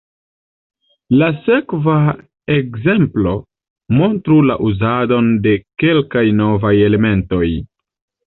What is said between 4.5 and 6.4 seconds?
la uzadon de kelkaj